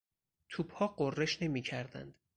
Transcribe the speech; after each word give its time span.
توپها 0.49 0.87
غرش 0.87 1.41
نمیکردند. 1.43 2.15